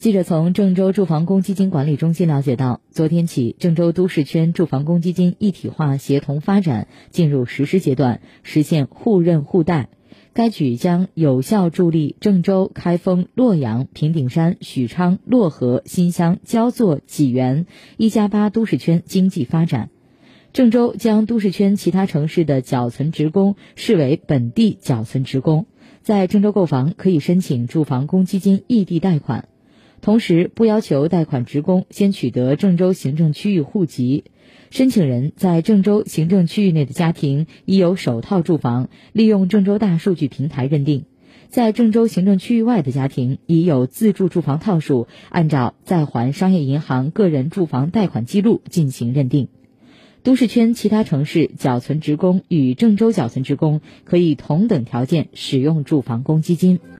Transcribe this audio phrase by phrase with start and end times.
[0.00, 9.90] 记者从郑州住房公积金管理中心了解到，昨天起，郑州都市圈住房公积金一体化协同发展进入实施阶段，实现互认互贷。
[10.32, 17.66] 该举将有效助力郑州、开封、洛阳、平顶山、许昌、漯河、新乡、焦作、济源
[17.98, 19.90] 一加八都市圈经济发展。
[20.54, 25.66] 郑州将都市圈其他城市的缴存职工视为本地缴存职工，
[26.00, 29.46] 在郑州购房可以申请住房公积金异地贷款。
[30.00, 34.24] 同时，不要求贷款职工先取得郑州行政区域户籍。
[34.70, 41.02] 申请人在郑州行政区域内的家庭已有首套住房，利用郑州大数据平台认定；
[41.48, 49.48] 在郑州行政区域外的家庭已有自住住房套数，按照在还商业银行个人住房贷款记录进行认定。
[50.22, 56.80] 都市圈其他城市缴存职工与郑州缴存职工可以同等条件使用住房公积金。